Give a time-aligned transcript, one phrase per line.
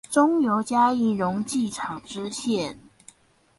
[0.09, 2.77] 中油嘉義溶劑廠支線